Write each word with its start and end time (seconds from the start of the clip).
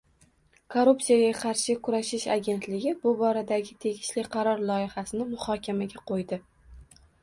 Korrupsiyaga 0.75 1.27
qarshi 1.41 1.75
kurashish 1.89 2.25
agentligi 2.37 2.95
bu 3.05 3.15
boradagi 3.21 3.79
tegishli 3.87 4.27
qaror 4.39 4.67
loyihasini 4.75 5.33
muhokamaga 5.39 6.09
qo‘ydi 6.13 6.47